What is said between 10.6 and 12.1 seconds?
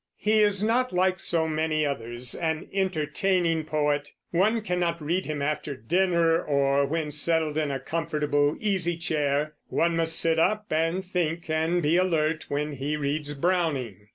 and think, and be